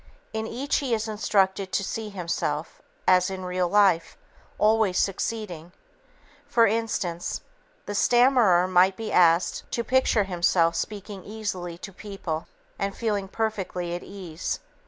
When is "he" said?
0.77-0.95